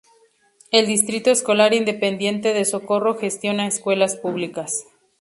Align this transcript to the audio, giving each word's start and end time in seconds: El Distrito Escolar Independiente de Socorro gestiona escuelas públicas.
El 0.71 0.87
Distrito 0.87 1.29
Escolar 1.29 1.75
Independiente 1.75 2.53
de 2.53 2.65
Socorro 2.65 3.13
gestiona 3.13 3.67
escuelas 3.67 4.15
públicas. 4.17 4.85